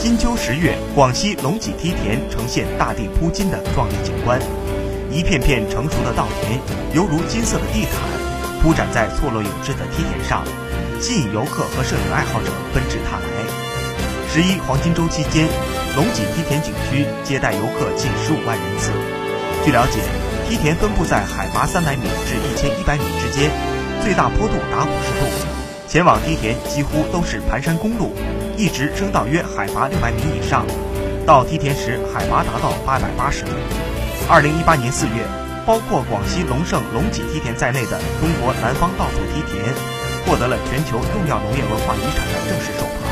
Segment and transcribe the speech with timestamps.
[0.00, 4.40] 金秋十月，广西龙脊梯田呈现大地铺金的壮丽景观，
[5.12, 6.58] 一片片成熟的稻田
[6.94, 8.00] 犹如金色的地毯，
[8.62, 10.42] 铺展在错落有致的梯田上，
[10.98, 13.28] 吸引游客和摄影爱好者纷至沓来。
[14.32, 15.46] 十一黄金周期间，
[15.94, 18.92] 龙脊梯田景区接待游客近十五万人次。
[19.66, 20.00] 据了解，
[20.48, 23.50] 梯田分布在海拔三百米至一千一百米之间，
[24.02, 25.28] 最大坡度达五十度，
[25.90, 28.12] 前往梯田几乎都是盘山公路。
[28.56, 30.64] 一直升到约海拔六百米以上，
[31.26, 33.50] 到梯田时海拔达到八百八十米。
[34.28, 35.26] 二零一八年四月，
[35.66, 39.64] 包括广西龙胜龙脊梯田在内的中国南方稻谷梯田，
[40.24, 43.09] 获得了全球重要农业文化遗产的正式授牌。